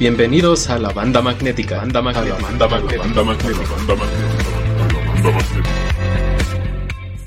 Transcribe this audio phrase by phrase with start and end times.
[0.00, 1.76] Bienvenidos a la banda magnética.
[1.76, 2.40] Banda magnética.
[2.40, 3.02] Banda magnética.
[3.02, 3.74] Banda magnética.
[3.76, 5.44] Banda magnética.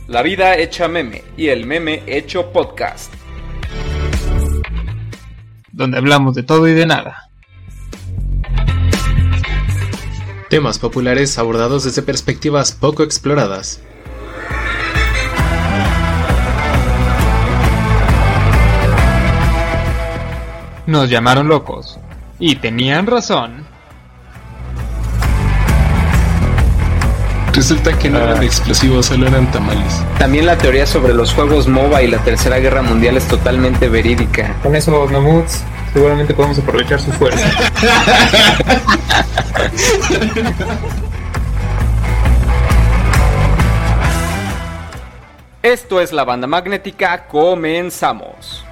[0.07, 3.13] La vida hecha meme y el meme hecho podcast.
[5.71, 7.29] Donde hablamos de todo y de nada.
[10.50, 13.83] Temas populares abordados desde perspectivas poco exploradas.
[20.87, 22.00] Nos llamaron locos.
[22.46, 23.65] Y tenían razón.
[27.54, 30.04] Resulta que no eran explosivos, solo eran tamales.
[30.20, 34.58] También la teoría sobre los juegos MOBA y la Tercera Guerra Mundial es totalmente verídica.
[34.61, 37.50] Con eso, Nomuts, seguramente podemos aprovechar su fuerza.
[45.62, 48.62] Esto es la banda magnética, comenzamos.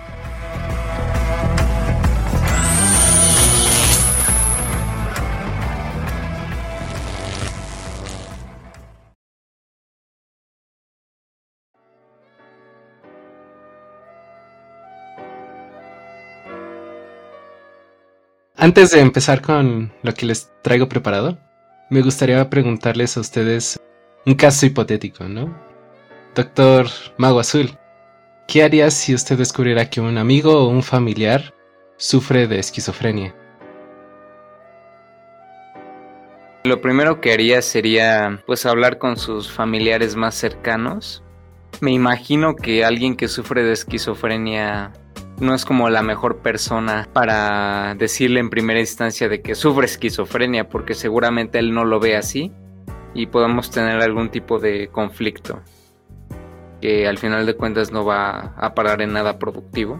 [18.61, 21.35] Antes de empezar con lo que les traigo preparado,
[21.89, 23.79] me gustaría preguntarles a ustedes
[24.27, 25.51] un caso hipotético, ¿no?
[26.35, 26.85] Doctor
[27.17, 27.71] Mago Azul,
[28.47, 31.55] ¿qué harías si usted descubriera que un amigo o un familiar
[31.97, 33.33] sufre de esquizofrenia?
[36.63, 41.23] Lo primero que haría sería pues hablar con sus familiares más cercanos.
[41.79, 44.93] Me imagino que alguien que sufre de esquizofrenia
[45.41, 50.69] no es como la mejor persona para decirle en primera instancia de que sufre esquizofrenia,
[50.69, 52.51] porque seguramente él no lo ve así
[53.13, 55.59] y podemos tener algún tipo de conflicto
[56.79, 59.99] que al final de cuentas no va a parar en nada productivo.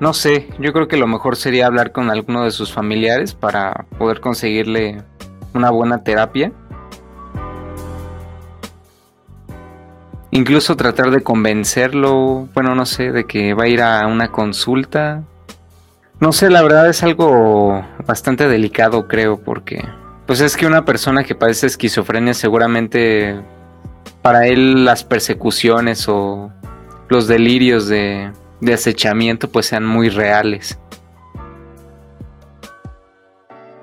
[0.00, 3.86] No sé, yo creo que lo mejor sería hablar con alguno de sus familiares para
[3.98, 5.02] poder conseguirle
[5.54, 6.52] una buena terapia
[10.30, 15.22] Incluso tratar de convencerlo, bueno, no sé, de que va a ir a una consulta.
[16.20, 19.82] No sé, la verdad es algo bastante delicado, creo, porque
[20.26, 23.40] pues es que una persona que padece esquizofrenia seguramente
[24.20, 26.52] para él las persecuciones o
[27.08, 28.30] los delirios de,
[28.70, 30.78] acechamiento pues sean muy reales.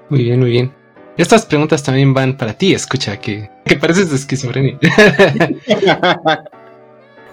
[0.10, 0.85] Muy bien, muy bien.
[1.18, 4.78] Estas preguntas también van para ti, escucha, que, que pareces de esquizofrenia.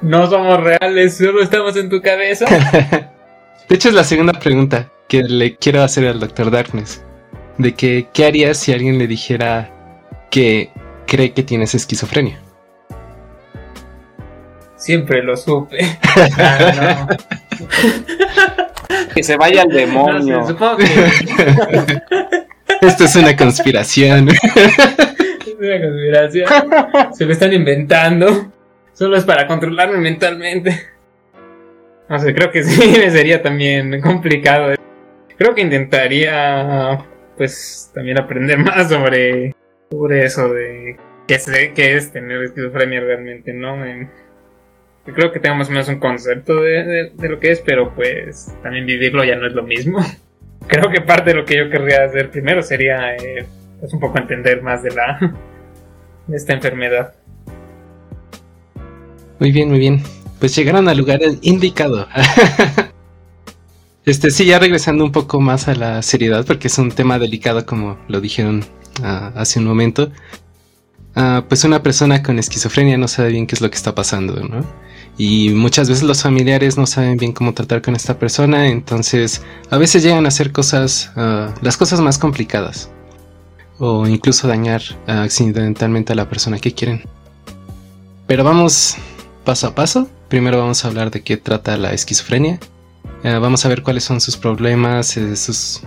[0.03, 2.47] no somos reales, solo estamos en tu cabeza.
[3.69, 6.53] de hecho, es la segunda pregunta que le quiero hacer al Dr.
[6.53, 7.03] Darkness.
[7.59, 9.71] De que, ¿qué harías si alguien le dijera
[10.31, 10.71] que
[11.07, 12.41] cree que tienes esquizofrenia?
[14.77, 15.79] Siempre lo supe.
[16.39, 17.07] Ah,
[19.15, 20.47] que se vaya al demonio.
[20.47, 20.87] supongo que...
[22.83, 24.29] Esto es una conspiración.
[24.29, 26.49] es una conspiración.
[27.13, 28.53] Se lo están inventando.
[28.93, 30.89] Solo es para controlarme mentalmente.
[32.09, 34.75] No sé, creo que sí me sería también complicado.
[35.39, 36.99] Creo que intentaría,
[37.37, 39.55] pues, también aprender más sobre,
[39.89, 40.97] sobre eso de
[41.29, 43.77] qué es, qué es tener esquizofrenia realmente, ¿no?
[45.05, 48.55] creo que tengo más o menos un concepto de, de lo que es, pero pues
[48.63, 49.99] también vivirlo ya no es lo mismo
[50.67, 53.47] creo que parte de lo que yo querría hacer primero sería eh,
[53.81, 55.19] pues un poco entender más de la
[56.27, 57.15] de esta enfermedad.
[59.39, 60.03] Muy bien, muy bien.
[60.39, 62.07] Pues llegaron al lugar indicado.
[64.05, 67.67] este sí, ya regresando un poco más a la seriedad, porque es un tema delicado,
[67.67, 68.65] como lo dijeron
[69.03, 70.11] ah, hace un momento.
[71.15, 74.37] Ah, pues una persona con esquizofrenia no sabe bien qué es lo que está pasando,
[74.37, 74.65] ¿no?
[75.19, 79.79] Y muchas veces los familiares no saben bien cómo tratar con esta persona, entonces a
[79.79, 82.91] veces llegan a hacer cosas, ah, las cosas más complicadas
[83.79, 87.03] o incluso dañar accidentalmente a la persona que quieren.
[88.27, 88.97] Pero vamos
[89.45, 90.09] paso a paso.
[90.29, 92.61] Primero vamos a hablar de qué trata la esquizofrenia.
[93.25, 95.83] Ah, vamos a ver cuáles son sus problemas, eh, sus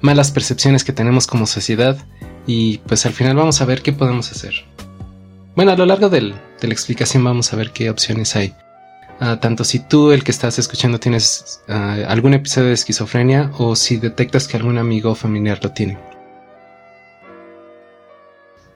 [0.00, 1.98] malas percepciones que tenemos como sociedad
[2.46, 4.64] y pues al final vamos a ver qué podemos hacer.
[5.54, 8.54] Bueno, a lo largo de la explicación vamos a ver qué opciones hay.
[9.24, 13.76] Ah, tanto si tú, el que estás escuchando, tienes ah, algún episodio de esquizofrenia o
[13.76, 15.96] si detectas que algún amigo o familiar lo tiene.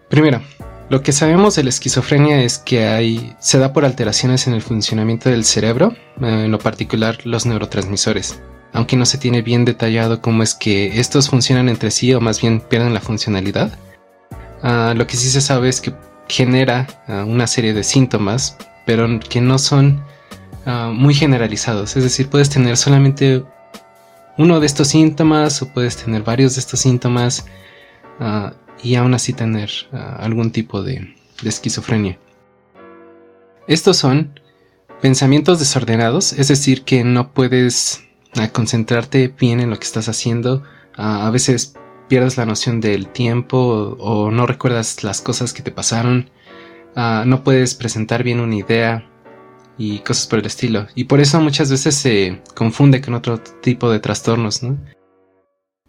[0.08, 0.40] Primero,
[0.88, 4.62] lo que sabemos de la esquizofrenia es que hay, se da por alteraciones en el
[4.62, 8.38] funcionamiento del cerebro, ah, en lo particular los neurotransmisores,
[8.72, 12.40] aunque no se tiene bien detallado cómo es que estos funcionan entre sí o más
[12.40, 13.76] bien pierden la funcionalidad.
[14.62, 15.92] lo que sí se sabe es que
[16.28, 20.04] genera una serie de síntomas, pero que no son
[20.66, 21.96] ah, muy generalizados.
[21.96, 23.44] Es decir, puedes tener solamente
[24.36, 27.46] uno de estos síntomas o puedes tener varios de estos síntomas
[28.20, 28.52] ah,
[28.82, 31.14] y aún así tener ah, algún tipo de,
[31.44, 32.18] esquizofrenia.
[33.66, 34.40] Estos son
[35.00, 38.02] pensamientos desordenados, es decir, que no puedes
[38.52, 40.62] concentrarte bien en lo que estás haciendo.
[40.96, 41.74] a veces
[42.08, 46.30] pierdes la noción del tiempo o, no recuerdas las cosas que te pasaron.
[46.94, 49.08] no puedes presentar bien una idea
[49.78, 50.86] y cosas por el estilo.
[50.94, 54.78] Y por eso muchas veces se confunde con otro tipo de trastornos, ¿no?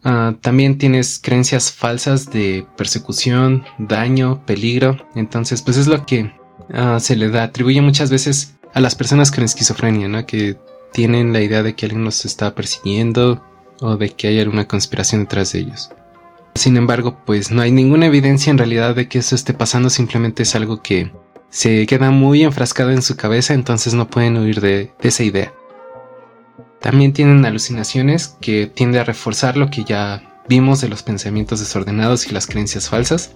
[0.04, 4.98] Ah, también tienes creencias falsas de persecución, daño, peligro.
[5.16, 6.34] Entonces, pues es lo que
[6.74, 10.26] ah, se le da, atribuye muchas veces a las personas con esquizofrenia, ¿no?
[10.26, 10.58] Que
[10.94, 13.44] tienen la idea de que alguien los está persiguiendo
[13.82, 15.90] o de que hay alguna conspiración detrás de ellos.
[16.56, 20.44] Sin embargo, pues no hay ninguna evidencia en realidad de que eso esté pasando, simplemente
[20.44, 21.12] es algo que
[21.50, 25.54] se queda muy enfrascado en su cabeza, entonces no pueden huir de, esa idea.
[26.82, 32.28] También tienen alucinaciones que tiende a reforzar lo que ya vimos de los pensamientos desordenados
[32.28, 33.36] y las creencias falsas.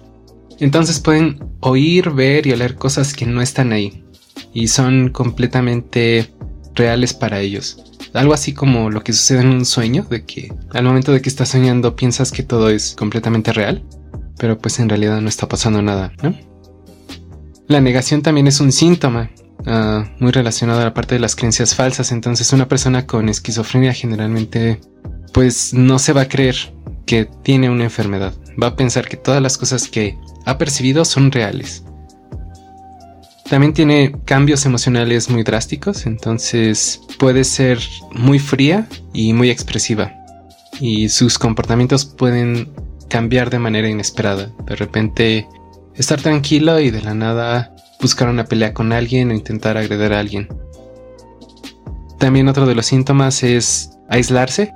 [0.58, 4.04] Entonces pueden oír, ver y oler cosas que no están ahí
[4.52, 6.32] y son completamente
[6.74, 7.82] reales para ellos.
[8.14, 11.28] Algo así como lo que sucede en un sueño, de que al momento de que
[11.28, 13.82] estás soñando piensas que todo es completamente real,
[14.38, 16.51] pero pues en realidad no está pasando nada, ¿no?
[17.68, 19.30] La negación también es un síntoma
[19.66, 22.12] ah, muy relacionado a la parte de las creencias falsas.
[22.12, 24.80] Entonces una persona con esquizofrenia generalmente
[25.32, 26.56] pues no se va a creer
[27.06, 28.34] que tiene una enfermedad.
[28.62, 31.84] Va a pensar que todas las cosas que ha percibido son reales.
[33.48, 37.78] También tiene cambios emocionales muy drásticos, entonces puede ser
[38.12, 40.12] muy fría y muy expresiva.
[40.80, 42.72] Y sus comportamientos pueden
[43.08, 44.50] cambiar de manera inesperada.
[44.64, 45.46] De repente
[45.96, 50.20] estar tranquilo y de la nada buscar una pelea con alguien o intentar agredir a
[50.20, 50.48] alguien.
[52.18, 54.72] También otro de los síntomas es aislarse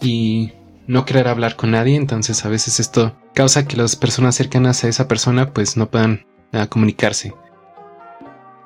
[0.00, 0.52] y
[0.86, 4.88] no querer hablar con nadie, entonces a veces esto causa que las personas cercanas a
[4.88, 7.34] esa persona pues no puedan ah, comunicarse.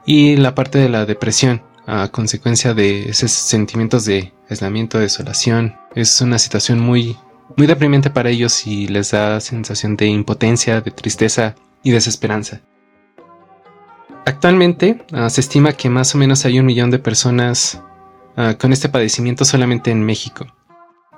[0.06, 6.20] Y la parte de la depresión, a consecuencia de esos sentimientos de aislamiento, desolación, es
[6.20, 7.16] una situación muy
[7.56, 12.62] muy deprimente para ellos y les da sensación de impotencia, de tristeza y desesperanza.
[14.26, 17.82] Actualmente ah, se estima que más o menos hay un millón de personas
[18.36, 20.46] ah, con este padecimiento solamente en México.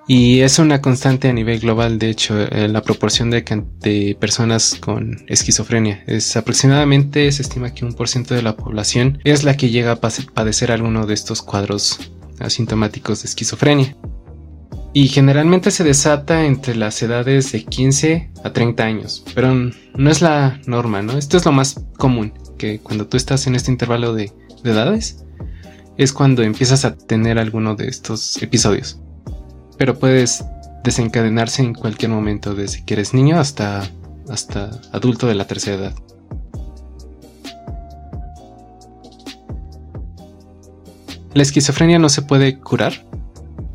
[0.09, 3.45] Y es una constante a nivel global, de hecho, eh, la proporción de,
[3.79, 6.03] de, personas con esquizofrenia.
[6.09, 9.93] Es aproximadamente, se estima que un por ciento de la población es la que llega
[9.93, 13.97] a padecer alguno de estos cuadros asintomáticos de esquizofrenia
[14.95, 20.21] y generalmente se desata entre las edades de 15 a 30 años, pero no es
[20.21, 21.17] la norma, ¿no?
[21.17, 24.33] Esto es lo más común, que cuando tú estás en este intervalo de,
[24.65, 25.25] edades,
[25.97, 29.01] es cuando empiezas a tener alguno de estos episodios.
[29.79, 30.45] Pero puedes
[30.85, 33.91] desencadenarse en cualquier momento, desde que eres niño hasta,
[34.29, 35.95] hasta adulto de la tercera edad.
[41.35, 43.07] La esquizofrenia no se puede curar,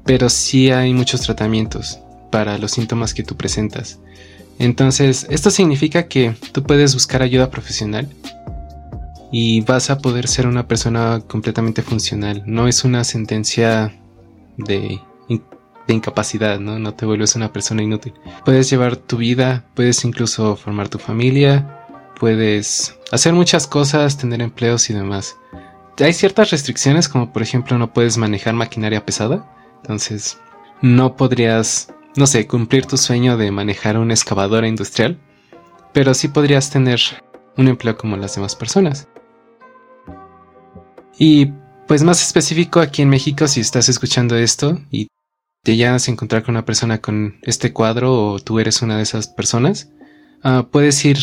[0.07, 1.99] pero sí hay muchos tratamientos
[2.31, 3.99] para los síntomas que tú presentas.
[4.57, 8.09] Entonces, esto significa que tú puedes buscar ayuda profesional
[9.31, 12.41] y vas a poder ser una persona completamente funcional.
[12.45, 13.93] No es una sentencia
[14.57, 14.99] de,
[15.89, 16.79] incapacidad, ¿no?
[16.79, 18.13] No te vuelves una persona inútil.
[18.45, 21.85] Puedes llevar tu vida, puedes incluso formar tu familia,
[22.19, 25.35] puedes hacer muchas cosas, tener empleos y demás.
[25.99, 30.39] Hay ciertas restricciones, como por ejemplo no puedes manejar maquinaria pesada, entonces,
[30.81, 35.19] no podrías, no sé, cumplir tu sueño de manejar una excavadora industrial,
[35.93, 36.99] pero sí podrías tener
[37.57, 39.07] un empleo como las demás personas.
[41.17, 41.47] Y
[41.87, 45.07] pues más específico aquí en México, si estás escuchando esto y
[45.63, 49.03] te llegas a encontrar con una persona con este cuadro o tú eres una de
[49.03, 49.89] esas personas,
[50.43, 51.17] ah, puedes ir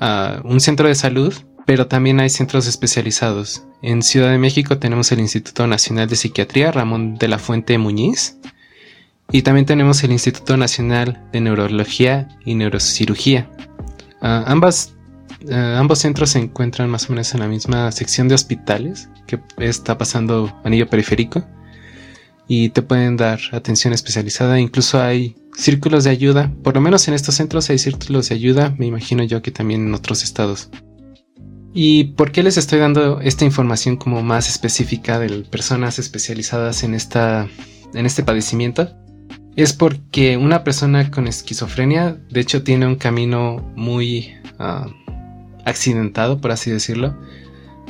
[0.00, 1.34] a un centro de salud
[1.66, 3.64] pero también hay centros especializados.
[3.82, 8.38] En Ciudad de México tenemos el Instituto Nacional de Psiquiatría Ramón de la Fuente Muñiz
[9.30, 13.50] y también tenemos el Instituto Nacional de Neurología y Neurocirugía.
[14.20, 14.94] Ah, ambas,
[15.50, 19.40] ah, ambos centros se encuentran más o menos en la misma sección de hospitales que
[19.58, 21.44] está pasando anillo periférico
[22.46, 24.60] y te pueden dar atención especializada.
[24.60, 28.74] Incluso hay círculos de ayuda, por lo menos en estos centros hay círculos de ayuda,
[28.78, 30.68] me imagino yo que también en otros estados.
[31.74, 36.94] ¿Y por qué les estoy dando esta información como más específica de personas especializadas en,
[36.94, 37.48] esta,
[37.94, 38.90] en este padecimiento?
[39.56, 44.86] Es porque una persona con esquizofrenia, de hecho, tiene un camino muy ah,
[45.64, 47.18] accidentado, por así decirlo,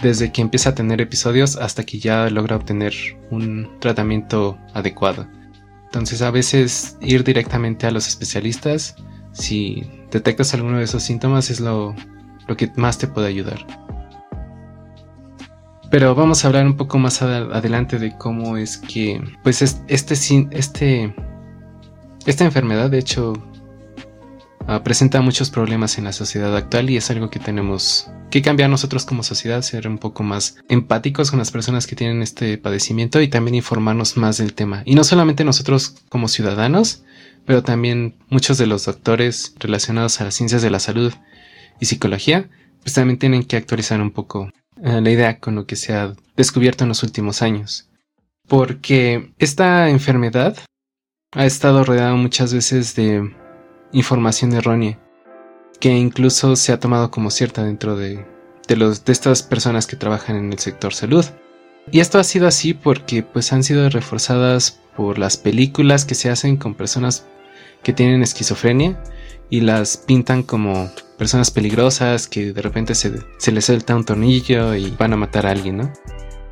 [0.00, 2.94] desde que empieza a tener episodios hasta que ya logra obtener
[3.30, 5.26] un tratamiento adecuado.
[5.84, 8.96] Entonces a veces ir directamente a los especialistas,
[9.32, 11.94] si detectas alguno de esos síntomas, es lo,
[12.46, 13.66] lo que más te puede ayudar.
[15.90, 21.14] Pero vamos a hablar un poco más adelante de cómo es que, pues este, este,
[22.24, 23.34] esta enfermedad, de hecho,
[24.66, 28.70] ah, presenta muchos problemas en la sociedad actual y es algo que tenemos que cambiar
[28.70, 33.20] nosotros como sociedad, ser un poco más empáticos con las personas que tienen este padecimiento
[33.20, 34.82] y también informarnos más del tema.
[34.86, 37.04] Y no solamente nosotros como ciudadanos,
[37.44, 41.12] pero también muchos de los doctores relacionados a las ciencias de la salud
[41.80, 42.48] y psicología,
[42.82, 44.50] pues también tienen que actualizar un poco
[44.82, 47.88] eh, la idea con lo que se ha descubierto en los últimos años.
[48.48, 50.56] Porque esta enfermedad
[51.32, 53.34] ha estado rodeada muchas veces de
[53.92, 54.98] información errónea,
[55.80, 58.26] que incluso se ha tomado como cierta dentro de,
[58.68, 61.24] los, de estas personas que trabajan en el sector salud.
[61.90, 66.30] Y esto ha sido así porque pues han sido reforzadas por las películas que se
[66.30, 67.26] hacen con personas
[67.82, 69.02] que tienen esquizofrenia
[69.50, 70.90] y las pintan como
[71.22, 75.46] personas peligrosas que de repente se, se les suelta un tornillo y van a matar
[75.46, 75.92] a alguien, ¿no?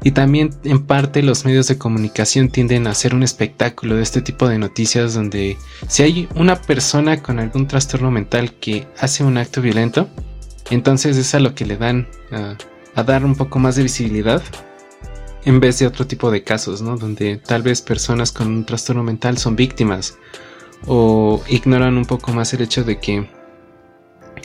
[0.04, 4.22] Y también en parte los medios de comunicación tienden a hacer un espectáculo de este
[4.22, 5.58] tipo de noticias donde
[5.88, 10.08] si hay una persona con algún trastorno mental que hace un acto violento,
[10.70, 14.40] entonces es a lo que le dan a, dar un poco más de visibilidad
[15.46, 16.96] en vez de otro tipo de casos, ¿no?
[16.96, 20.16] Donde tal vez personas con un trastorno mental son víctimas
[20.86, 23.39] o ignoran un poco más el hecho de que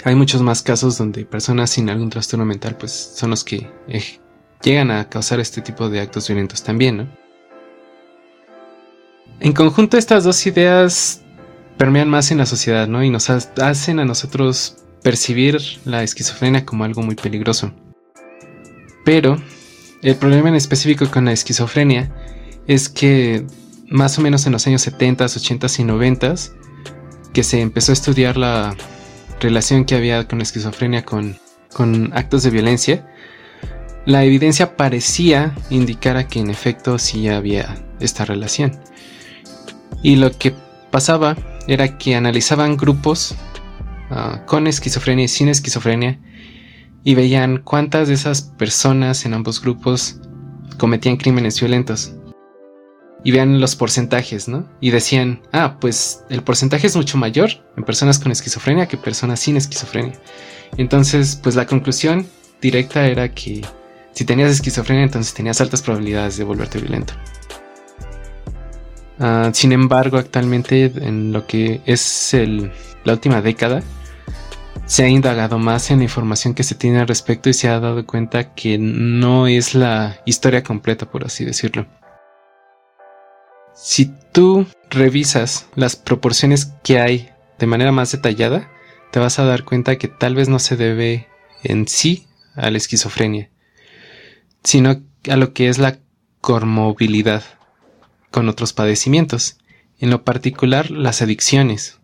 [0.03, 4.19] hay muchos más casos donde personas sin algún trastorno mental pues son los que eh,
[4.61, 7.07] llegan a causar este tipo de actos violentos también, ¿no?
[9.39, 11.21] En conjunto estas dos ideas
[11.77, 13.03] permean más en la sociedad, ¿no?
[13.03, 17.73] Y nos hacen a nosotros percibir la esquizofrenia como algo muy peligroso.
[19.03, 19.37] Pero
[20.01, 22.11] el problema en específico con la esquizofrenia
[22.65, 23.45] es que
[23.87, 26.35] más o menos en los años 70, 80 y 90
[27.33, 28.75] que se empezó a estudiar la
[29.45, 31.37] relación que había con esquizofrenia con,
[31.71, 33.05] con actos de violencia,
[34.05, 38.71] la evidencia parecía indicar a que en efecto sí había esta relación.
[40.01, 40.53] Y lo que
[40.89, 41.37] pasaba
[41.67, 43.35] era que analizaban grupos
[44.09, 46.19] ah, con esquizofrenia y sin esquizofrenia
[47.03, 50.19] y veían cuántas de esas personas en ambos grupos
[50.79, 52.15] cometían crímenes violentos.
[53.25, 54.69] Y vean los porcentajes, ¿no?
[54.79, 59.41] Y decían, ah, pues el porcentaje es mucho mayor en personas con esquizofrenia que personas
[59.41, 60.13] sin esquizofrenia.
[60.77, 62.27] Entonces, pues la conclusión
[62.61, 63.65] directa era que
[64.13, 67.13] si tenías esquizofrenia, entonces tenías altas probabilidades de volverte violento.
[69.19, 72.35] Ah, sin embargo, actualmente en lo que es
[73.03, 73.81] la última década,
[74.85, 77.79] se ha indagado más en la información que se tiene al respecto y se ha
[77.79, 81.87] dado cuenta que no es la historia completa, por así decirlo.
[83.75, 87.29] Si tú revisas las proporciones que hay
[87.59, 88.71] de manera más detallada,
[89.11, 91.27] te vas a dar cuenta que tal vez no se debe
[91.63, 93.49] en sí a la esquizofrenia,
[94.63, 95.99] sino a lo que es la
[96.39, 97.43] comorbilidad
[98.31, 99.57] con otros padecimientos,
[99.99, 101.99] en lo particular las adicciones.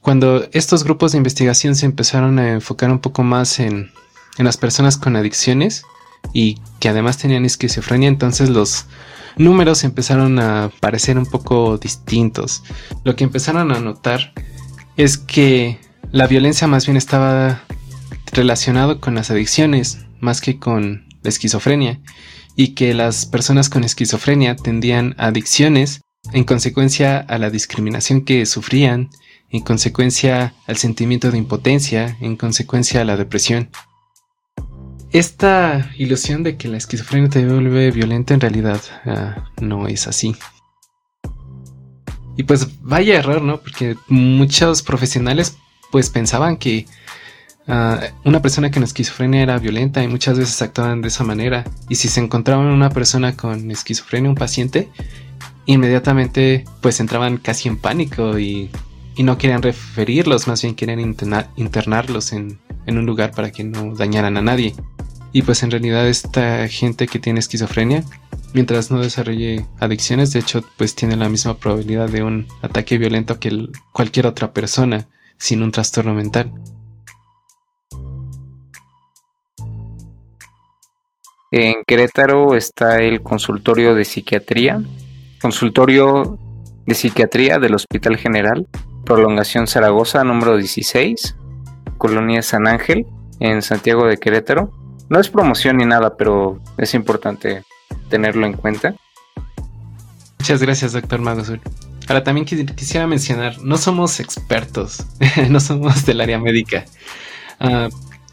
[0.00, 3.90] Cuando estos grupos de investigación se empezaron a enfocar un poco más en,
[4.38, 5.82] en las personas con adicciones
[6.32, 8.86] y que además tenían esquizofrenia, entonces los
[9.36, 12.62] números empezaron a parecer un poco distintos.
[13.04, 14.32] Lo que empezaron a notar
[14.96, 15.78] es que
[16.12, 17.62] la violencia más bien estaba
[18.32, 22.00] relacionado con las adicciones más que con la esquizofrenia
[22.56, 29.10] y que las personas con esquizofrenia tendían adicciones en consecuencia a la discriminación que sufrían,
[29.50, 33.70] en consecuencia al sentimiento de impotencia, en consecuencia a la depresión.
[35.12, 40.36] Esta ilusión de que la esquizofrenia te vuelve violenta en realidad ah, no es así.
[42.36, 43.60] Y pues vaya error, ¿no?
[43.60, 45.56] Porque muchos profesionales
[45.90, 46.86] pues pensaban que
[47.72, 51.64] Ah, una persona con esquizofrenia era violenta y muchas veces actuaban de esa manera.
[51.88, 54.88] Y si se encontraban una persona con esquizofrenia, un paciente,
[55.66, 58.70] inmediatamente pues entraban casi en pánico y,
[59.18, 61.00] no querían referirlos, más bien querían
[61.56, 64.74] internarlos en, en un lugar para que no dañaran a nadie.
[65.32, 68.02] Y pues en realidad esta gente que tiene esquizofrenia,
[68.52, 73.38] mientras no desarrolle adicciones, de hecho pues tiene la misma probabilidad de un ataque violento
[73.38, 76.52] que cualquier otra persona sin un trastorno mental.
[81.52, 84.82] En Querétaro está el consultorio de psiquiatría,
[85.40, 86.38] consultorio
[86.86, 88.68] de psiquiatría del Hospital General,
[89.04, 91.36] prolongación Zaragoza número 16,
[91.98, 93.06] Colonia San Ángel,
[93.40, 94.72] en Santiago de Querétaro.
[95.08, 97.64] No es promoción ni nada, pero es importante
[98.08, 98.94] tenerlo en cuenta.
[100.38, 101.60] Muchas gracias, doctor Mago Azul.
[102.08, 105.06] Ahora también quisiera mencionar, no somos expertos,
[105.48, 106.84] no somos del área médica.
[107.60, 107.88] Ah,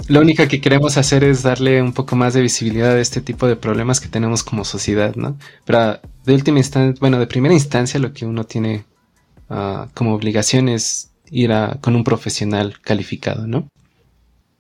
[0.07, 3.45] lo único que queremos hacer es darle un poco más de visibilidad a este tipo
[3.45, 5.38] de problemas que tenemos como sociedad, ¿no?
[5.65, 8.86] Pero de última instancia, bueno, de primera instancia lo que uno tiene
[9.47, 11.51] como obligación es ir
[11.81, 13.67] con un profesional calificado, ¿no?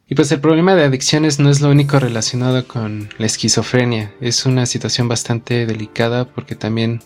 [0.09, 4.45] Y pues el problema de adicciones no es lo único relacionado con la esquizofrenia, es
[4.45, 7.01] una situación bastante delicada porque también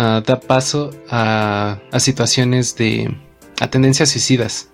[0.00, 3.12] Ah, da paso a, situaciones de
[3.58, 4.68] a tendencias suicidas.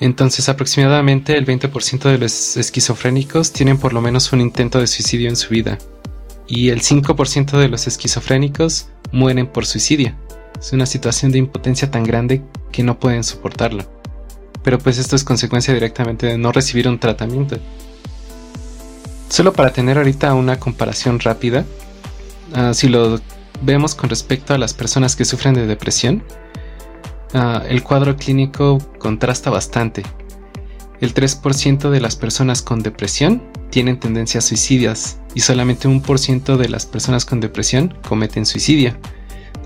[0.00, 5.28] Entonces aproximadamente el 20% de los esquizofrénicos tienen por lo menos un intento de suicidio
[5.28, 5.78] en su vida.
[6.48, 10.16] Y el 5% de los esquizofrénicos mueren por suicidio.
[10.58, 13.84] Es una situación de impotencia tan grande que no pueden soportarlo.
[14.62, 17.58] Pero pues esto es consecuencia directamente de no recibir un tratamiento.
[19.28, 21.64] Solo para tener ahorita una comparación rápida,
[22.54, 23.20] ah, si lo
[23.62, 26.22] vemos con respecto a las personas que sufren de depresión,
[27.34, 30.02] ah, el cuadro clínico contrasta bastante.
[31.00, 36.56] El 3% de las personas con depresión tienen tendencias suicidas y solamente un por ciento
[36.56, 38.96] de las personas con depresión cometen suicidio.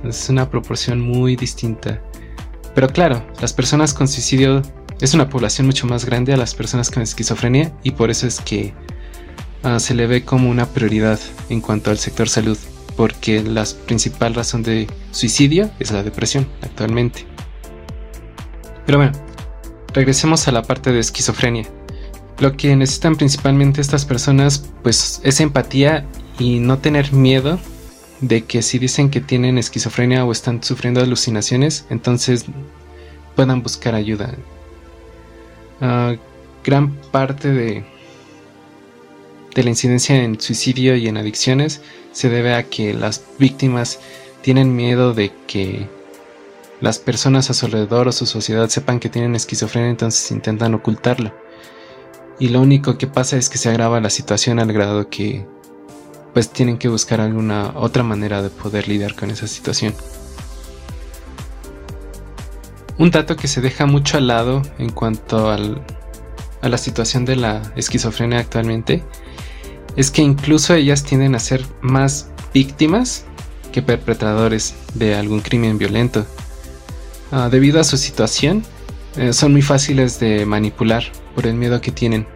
[0.05, 2.03] Es una proporción muy distinta.
[2.75, 4.63] Pero claro, las personas con suicidio
[5.01, 8.41] es una población mucho más grande a las personas con esquizofrenia y por eso es
[8.41, 8.75] que
[9.63, 12.59] ah, se le ve como una prioridad en cuanto al sector salud
[12.97, 17.25] porque la principal razón de suicidio es la depresión actualmente.
[18.85, 19.13] Pero bueno,
[19.95, 21.67] regresemos a la parte de esquizofrenia.
[22.39, 26.07] Lo que necesitan principalmente estas personas pues es empatía
[26.39, 27.59] y no tener miedo
[28.21, 32.45] de que si dicen que tienen esquizofrenia o están sufriendo alucinaciones, entonces
[33.35, 34.35] puedan buscar ayuda.
[35.81, 36.15] Ah,
[36.63, 37.85] gran parte de,
[39.55, 41.81] de la incidencia en suicidio y en adicciones
[42.13, 43.99] se debe a que las víctimas
[44.43, 45.89] tienen miedo de que
[46.81, 51.33] las personas a su alrededor o su sociedad sepan que tienen esquizofrenia, entonces intentan ocultarlo.
[52.39, 55.47] Y lo único que pasa es que se agrava la situación al grado que
[56.33, 59.95] pues tienen que buscar alguna otra manera de poder lidiar con esa situación.
[62.99, 65.83] Un dato que se deja mucho al lado en cuanto al,
[66.61, 69.03] a la situación de la esquizofrenia actualmente
[69.97, 73.25] es que incluso ellas tienden a ser más víctimas
[73.73, 76.27] que perpetradores de algún crimen violento.
[77.33, 78.65] Ah, debido a su situación,
[79.17, 82.27] eh, son muy fáciles de manipular por el miedo que tienen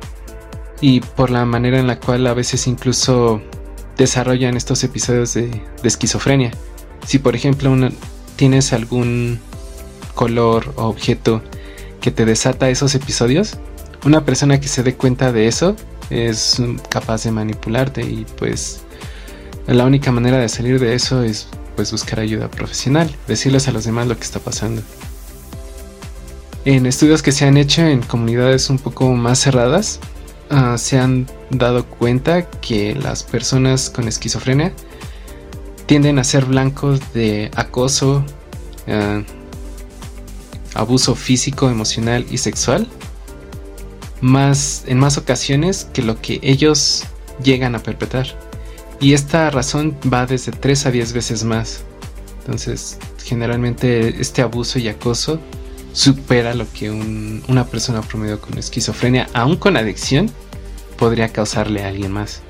[0.80, 3.42] y por la manera en la cual a veces incluso
[3.96, 6.50] desarrollan estos episodios de, esquizofrenia.
[7.06, 7.74] Si por ejemplo
[8.36, 9.38] tienes algún
[10.14, 11.42] color o objeto
[12.00, 13.58] que te desata esos episodios,
[14.04, 15.76] una persona que se dé cuenta de eso
[16.10, 18.82] es capaz de manipularte y pues
[19.66, 23.84] la única manera de salir de eso es pues buscar ayuda profesional, decirles a los
[23.84, 24.82] demás lo que está pasando.
[26.64, 30.00] En estudios que se han hecho en comunidades un poco más cerradas,
[30.50, 31.26] ah, se han
[31.58, 34.72] dado cuenta que las personas con esquizofrenia
[35.86, 38.24] tienden a ser blancos de acoso,
[38.88, 39.22] ah,
[40.74, 42.88] abuso físico, emocional y sexual
[44.20, 47.04] más, en más ocasiones que lo que ellos
[47.42, 48.26] llegan a perpetrar.
[49.00, 51.82] Y esta razón va desde 3 a 10 veces más.
[52.40, 55.40] Entonces, generalmente este abuso y acoso
[55.92, 60.30] supera lo que una persona promedio con esquizofrenia, aún con adicción,
[60.96, 62.42] podría causarle a alguien más.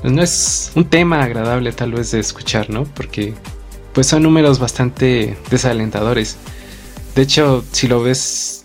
[0.00, 2.84] Pues no es un tema agradable tal vez de escuchar, ¿no?
[2.84, 3.34] Porque
[3.92, 6.36] pues son números bastante desalentadores.
[7.14, 8.64] De hecho, si lo ves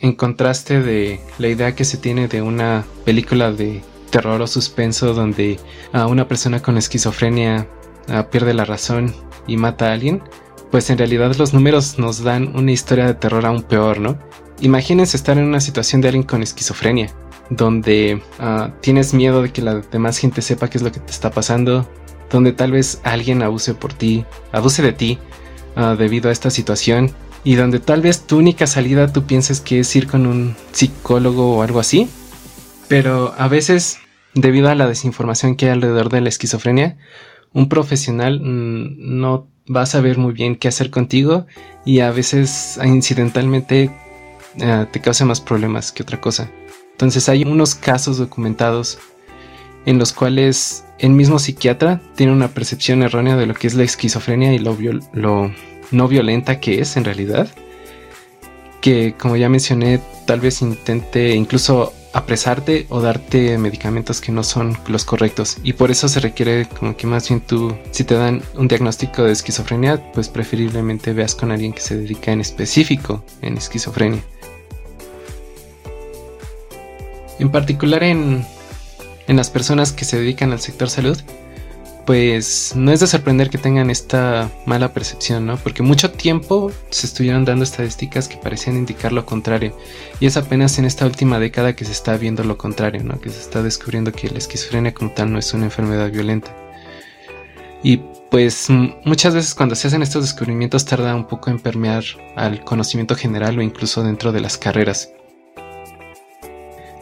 [0.00, 5.14] en contraste de la idea que se tiene de una película de terror o suspenso
[5.14, 5.58] donde
[5.92, 7.66] a una persona con esquizofrenia
[8.08, 9.14] ah, pierde la razón
[9.46, 10.22] y mata a alguien,
[10.70, 14.18] pues en realidad los números nos dan una historia de terror aún peor, ¿no?
[14.64, 17.10] Imagínense estar en una situación de alguien con esquizofrenia,
[17.50, 21.12] donde ah, tienes miedo de que la demás gente sepa qué es lo que te
[21.12, 21.86] está pasando,
[22.30, 25.18] donde tal vez alguien abuse por ti, abuse de ti
[25.76, 27.10] ah, debido a esta situación
[27.44, 31.58] y donde tal vez tu única salida tú pienses que es ir con un psicólogo
[31.58, 32.08] o algo así,
[32.88, 33.98] pero a veces
[34.32, 36.96] debido a la desinformación que hay alrededor de la esquizofrenia,
[37.52, 41.44] un profesional mm, no va a saber muy bien qué hacer contigo
[41.84, 43.90] y a veces incidentalmente
[44.58, 46.50] eh, te causa más problemas que otra cosa.
[46.92, 48.98] Entonces hay unos casos documentados
[49.86, 53.82] en los cuales el mismo psiquiatra tiene una percepción errónea de lo que es la
[53.82, 54.76] esquizofrenia y lo,
[55.12, 55.50] lo
[55.90, 57.48] no violenta que es en realidad.
[58.80, 64.78] Que como ya mencioné, tal vez intente incluso apresarte o darte medicamentos que no son
[64.86, 65.58] los correctos.
[65.64, 69.24] Y por eso se requiere como que más bien tú, si te dan un diagnóstico
[69.24, 74.22] de esquizofrenia, pues preferiblemente veas con alguien que se dedica en específico en esquizofrenia.
[77.38, 78.44] En particular en,
[79.26, 81.18] en las personas que se dedican al sector salud,
[82.04, 85.56] pues no es de sorprender que tengan esta mala percepción, ¿no?
[85.56, 89.76] Porque mucho tiempo se estuvieron dando estadísticas que parecían indicar lo contrario.
[90.20, 93.20] Y es apenas en esta última década que se está viendo lo contrario, ¿no?
[93.20, 96.54] Que se está descubriendo que la esquizofrenia como tal no es una enfermedad violenta.
[97.82, 98.68] Y pues
[99.04, 102.04] muchas veces cuando se hacen estos descubrimientos tarda un poco en permear
[102.36, 105.10] al conocimiento general o incluso dentro de las carreras.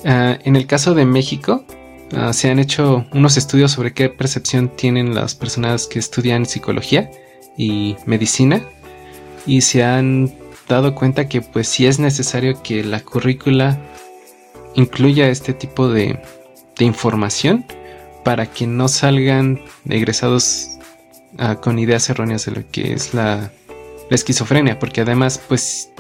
[0.05, 1.65] Ah, en el caso de México,
[2.15, 7.11] Ah, se han hecho unos estudios sobre qué percepción tienen las personas que estudian psicología
[7.57, 8.62] y medicina
[9.47, 10.31] y se han
[10.69, 13.79] dado cuenta que pues sí es necesario que la currícula
[14.75, 16.21] incluya este tipo de,
[16.81, 17.65] información
[18.25, 20.79] para que no salgan egresados
[21.38, 23.53] ah, con ideas erróneas de lo que es la,
[24.11, 25.91] la esquizofrenia porque además pues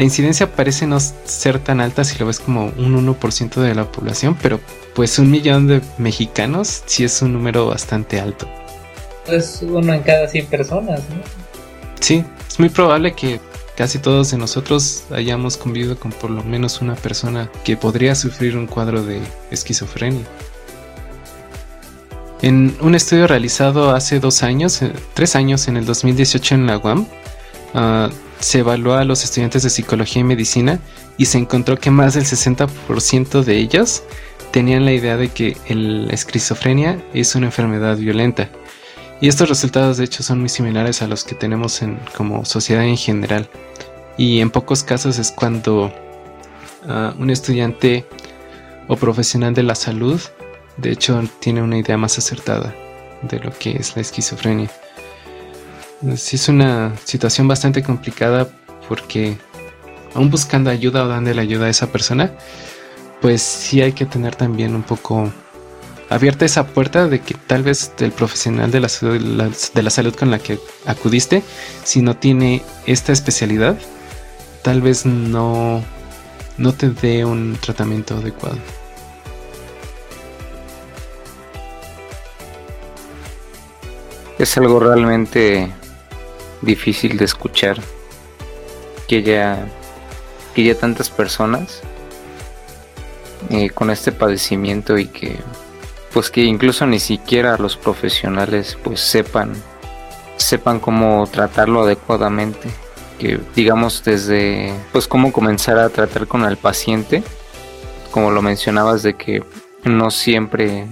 [0.00, 3.84] la incidencia parece no ser tan alta si lo ves como un 1% de la
[3.84, 4.58] población, pero
[4.94, 8.48] pues un millón de mexicanos sí es un número bastante alto.
[9.26, 11.16] Es uno en cada 100 personas, ¿no?
[12.00, 13.42] Sí, es muy probable que
[13.76, 18.56] casi todos de nosotros hayamos convivido con por lo menos una persona que podría sufrir
[18.56, 20.24] un cuadro de esquizofrenia.
[22.40, 26.78] En un estudio realizado hace dos años, eh, tres años, en el 2018 en la
[26.78, 27.06] UAM,
[27.74, 28.08] uh,
[28.40, 30.80] se evaluó a los estudiantes de psicología y medicina
[31.16, 34.02] y se encontró que más del 60% de ellos
[34.50, 38.48] tenían la idea de que la esquizofrenia es una enfermedad violenta.
[39.20, 42.84] Y estos resultados de hecho son muy similares a los que tenemos en, como sociedad
[42.84, 43.48] en general.
[44.16, 45.92] Y en pocos casos es cuando
[46.88, 48.06] ah, un estudiante
[48.88, 50.20] o profesional de la salud
[50.78, 52.74] de hecho tiene una idea más acertada
[53.22, 54.70] de lo que es la esquizofrenia.
[56.16, 58.48] Sí es una situación bastante complicada
[58.88, 59.36] porque
[60.14, 62.32] aún buscando ayuda o dándole ayuda a esa persona,
[63.20, 65.30] pues sí hay que tener también un poco
[66.08, 70.30] abierta esa puerta de que tal vez el profesional de la, de la salud con
[70.30, 71.42] la que acudiste,
[71.84, 73.76] si no tiene esta especialidad,
[74.62, 75.84] tal vez no,
[76.56, 78.58] no te dé un tratamiento adecuado.
[84.38, 85.70] Es algo realmente
[86.62, 87.78] difícil de escuchar
[89.08, 89.66] que ya
[90.54, 91.80] que ya tantas personas
[93.50, 95.36] eh, con este padecimiento y que
[96.12, 99.52] pues que incluso ni siquiera los profesionales pues sepan
[100.36, 102.70] sepan cómo tratarlo adecuadamente.
[103.18, 107.22] Que digamos desde pues cómo comenzar a tratar con el paciente
[108.10, 109.42] como lo mencionabas de que
[109.84, 110.86] no siempre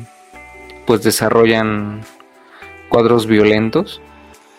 [0.87, 2.03] pues desarrollan
[2.89, 4.01] cuadros violentos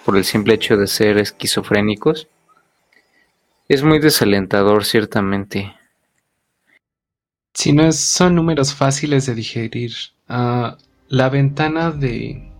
[0.09, 2.27] por el simple hecho de ser esquizofrénicos.
[3.67, 5.75] Es muy desalentador, ciertamente.
[7.53, 9.93] Si no son números fáciles de digerir,
[10.27, 12.51] ah, la ventana de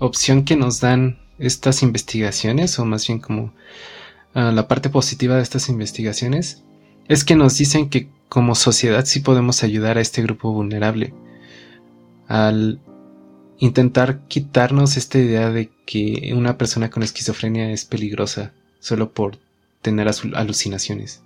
[0.00, 3.54] opción que nos dan estas investigaciones, o más bien como
[4.34, 6.64] ah, la parte positiva de estas investigaciones,
[7.06, 11.14] es que nos dicen que como sociedad sí podemos ayudar a este grupo vulnerable.
[12.26, 12.80] Al
[13.60, 19.38] intentar quitarnos esta idea de que una persona con esquizofrenia es peligrosa solo por
[19.82, 21.22] tener alucinaciones.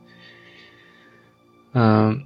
[1.74, 2.16] Ah,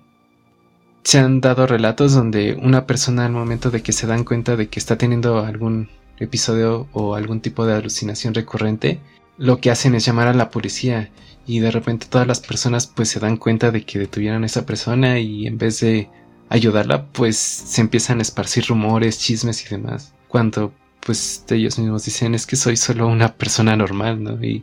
[1.05, 4.69] se han dado relatos donde una persona al momento de que se dan cuenta de
[4.69, 9.01] que está teniendo algún episodio o algún tipo de alucinación recurrente,
[9.37, 11.11] lo que hacen es llamar a la policía
[11.47, 14.67] y de repente todas las personas pues se dan cuenta de que detuvieron a esa
[14.67, 16.11] persona y en vez de
[16.49, 20.15] ayudarla, pues se empiezan a esparcir rumores, chismes y demás.
[20.29, 24.43] Cuando pues ellos mismos dicen es que soy solo una persona normal, ¿no?
[24.45, 24.63] Y,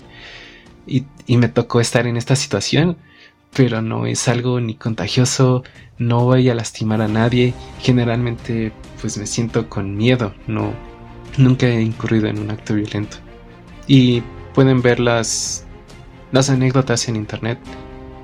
[0.86, 2.98] y, me tocó estar en esta situación,
[3.54, 5.64] pero no es algo ni contagioso,
[5.98, 7.54] no voy a lastimar a nadie.
[7.82, 8.72] Generalmente
[9.02, 10.74] pues me siento con miedo, no,
[11.38, 13.18] nunca he incurrido en un acto violento.
[13.88, 14.22] Y
[14.54, 15.66] pueden ver las,
[16.32, 17.60] las anécdotas en internet,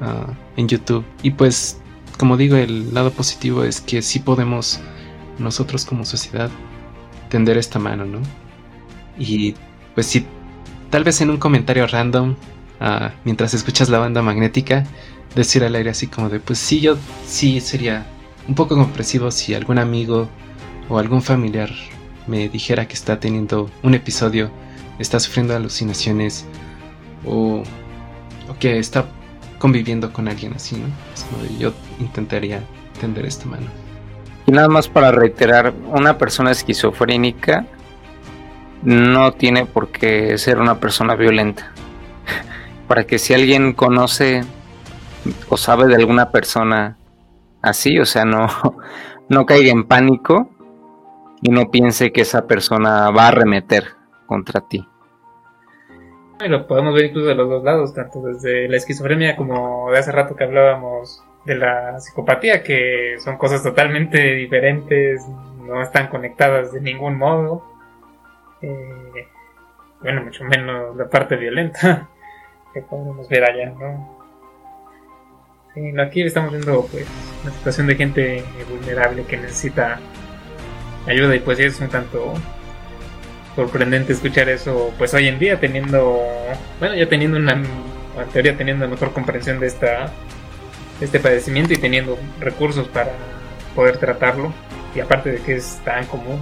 [0.01, 1.05] ah, en YouTube.
[1.23, 1.80] Y pues
[2.21, 4.79] como digo, el lado positivo es que sí podemos
[5.39, 6.51] nosotros como sociedad
[7.29, 8.19] tender esta mano, ¿no?
[9.17, 9.55] Y
[9.95, 10.27] pues sí,
[10.91, 12.35] tal vez en un comentario random,
[12.79, 14.85] uh, mientras escuchas la banda magnética,
[15.35, 18.05] decir al aire así como de, pues sí, yo sí sería
[18.47, 20.29] un poco compresivo si algún amigo
[20.89, 21.71] o algún familiar
[22.27, 24.51] me dijera que está teniendo un episodio,
[24.99, 26.45] está sufriendo alucinaciones
[27.25, 27.63] o
[28.59, 29.07] que está
[29.61, 30.87] conviviendo con alguien así, ¿no?
[31.59, 32.63] yo intentaría
[32.99, 33.67] tender esta mano.
[34.47, 37.67] Y nada más para reiterar, una persona esquizofrénica
[38.81, 41.71] no tiene por qué ser una persona violenta.
[42.87, 44.43] para que si alguien conoce
[45.47, 46.97] o sabe de alguna persona
[47.61, 48.47] así, o sea, no,
[49.29, 50.49] no caiga en pánico
[51.43, 53.89] y no piense que esa persona va a arremeter
[54.25, 54.87] contra ti.
[56.43, 59.99] Y lo podemos ver incluso de los dos lados, tanto desde la esquizofrenia como de
[59.99, 65.21] hace rato que hablábamos de la psicopatía, que son cosas totalmente diferentes,
[65.65, 67.63] no están conectadas de ningún modo.
[68.61, 69.27] Eh,
[70.01, 72.09] bueno, mucho menos la parte violenta
[72.73, 74.19] que podemos ver allá, ¿no?
[75.73, 77.07] Sí, aquí estamos viendo pues
[77.43, 79.99] una situación de gente vulnerable que necesita
[81.07, 82.33] ayuda y pues es un tanto
[83.55, 86.21] sorprendente escuchar eso pues hoy en día teniendo
[86.79, 87.61] bueno ya teniendo una
[88.31, 90.11] teoría teniendo mejor comprensión de esta
[91.01, 93.11] este padecimiento y teniendo recursos para
[93.75, 94.53] poder tratarlo
[94.95, 96.39] y aparte de que es tan común.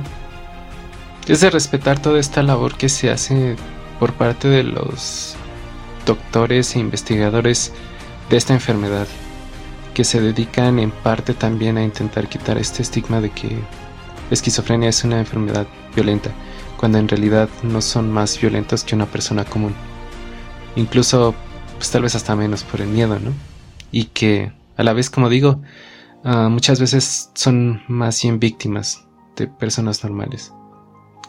[1.27, 3.55] Es de respetar toda esta labor que se hace
[3.99, 5.35] por parte de los
[6.05, 7.71] doctores e investigadores
[8.29, 9.07] de esta enfermedad
[9.93, 13.59] que se dedican en parte también a intentar quitar este estigma de que
[14.31, 16.31] esquizofrenia es una enfermedad violenta
[16.79, 19.75] cuando en realidad no son más violentos que una persona común.
[20.77, 21.35] Incluso,
[21.75, 23.33] pues tal vez hasta menos por el miedo, ¿no?
[23.91, 25.61] Y que, a la vez, como digo,
[26.23, 30.53] ah, muchas veces son más bien víctimas de personas normales.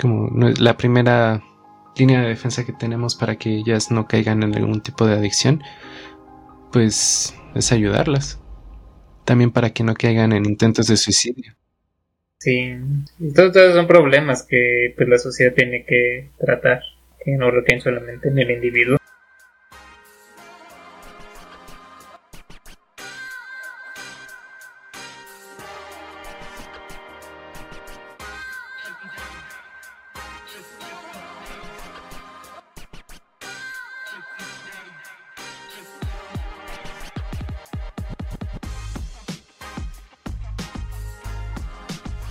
[0.00, 1.42] Como la primera
[1.96, 5.64] línea de defensa que tenemos para que ellas no caigan en algún tipo de adicción,
[6.70, 8.38] pues es ayudarlas.
[9.24, 11.59] También para que no caigan en intentos de suicidio.
[12.42, 12.74] Sí,
[13.34, 16.80] todos, son problemas que pues, la sociedad tiene que tratar,
[17.22, 18.96] que no recaen solamente en el individuo.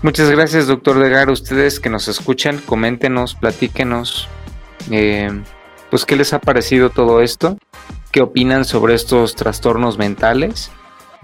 [0.10, 1.30] Muchas gracias, doctor Degar.
[1.30, 4.28] Ustedes que nos escuchan, coméntenos, platíquenos,
[4.89, 5.30] eh,
[5.91, 7.60] pues qué les ha parecido todo esto,
[8.12, 10.72] qué opinan sobre estos trastornos mentales,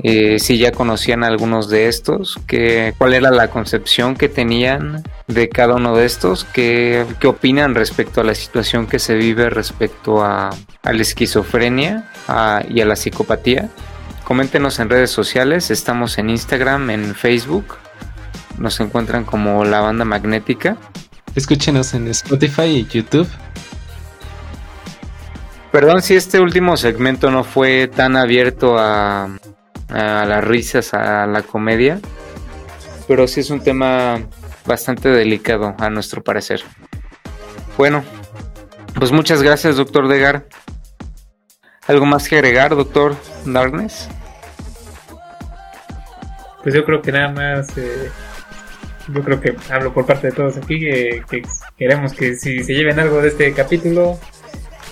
[0.03, 2.39] eh, si ya conocían algunos de estos,
[2.99, 8.21] cuál era la concepción que tenían de cada uno de estos, qué, qué opinan respecto
[8.21, 10.51] a la situación que se vive respecto a,
[10.83, 12.11] la esquizofrenia
[12.69, 13.67] y a la psicopatía.
[14.25, 17.77] Coméntenos en redes sociales, estamos en Instagram, en Facebook
[18.57, 20.77] nos encuentran como la banda magnética.
[21.35, 23.27] Escúchenos en Spotify y YouTube.
[25.71, 29.25] Perdón si este último segmento no fue tan abierto a,
[29.89, 31.99] a las risas, a la comedia,
[33.07, 34.21] pero sí es un tema
[34.65, 36.61] bastante delicado a nuestro parecer.
[37.77, 38.03] Bueno,
[38.97, 40.47] pues muchas gracias, doctor Degar.
[41.87, 43.15] ¿Algo más que agregar, doctor
[43.45, 44.07] Darkness?
[46.63, 48.09] Pues yo creo que nada más eh,
[49.07, 51.43] yo creo que hablo por parte de todos aquí, que,
[51.77, 54.19] queremos que si se lleven algo de este capítulo,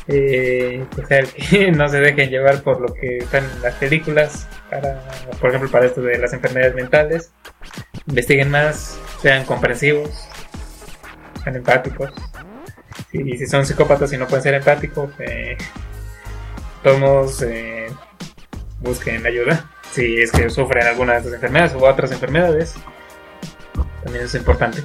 [0.07, 5.01] eh, pues que no se dejen llevar por lo que están en las películas, para,
[5.39, 7.31] por ejemplo, para esto de las enfermedades mentales.
[8.07, 10.09] Investiguen más, sean comprensivos,
[11.43, 12.11] sean empáticos.
[13.11, 15.57] Y si son psicópatas y no pueden ser empáticos, eh,
[16.83, 17.87] todos eh,
[18.79, 19.69] busquen ayuda.
[19.91, 22.75] Si es que sufren alguna de estas enfermedades u otras enfermedades,
[24.13, 24.83] también es importante.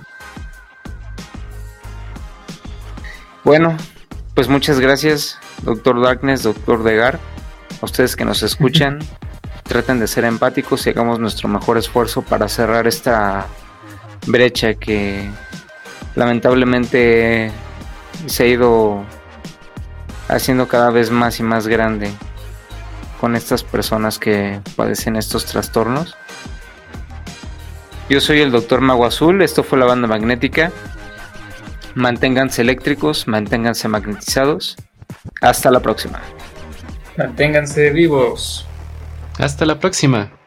[3.45, 3.77] Bueno,
[4.35, 7.19] pues muchas gracias, doctor Darkness, doctor Degar.
[7.83, 9.01] A ustedes que nos escuchan,
[9.65, 13.47] traten de ser empáticos y hagamos nuestro mejor esfuerzo para cerrar esta
[14.27, 15.31] brecha que
[16.15, 17.53] lamentablemente
[18.27, 19.05] se ha ido
[20.29, 22.11] haciendo cada vez más y más grande
[23.21, 26.17] con estas personas que padecen estos trastornos.
[28.09, 30.73] Yo soy el Doctor Mago Azul, esto fue la banda magnética.
[31.95, 34.77] Manténganse eléctricos, manténganse magnetizados.
[35.43, 36.23] Hasta la próxima.
[37.19, 38.67] Manténganse vivos.
[39.39, 40.38] Hasta la próxima.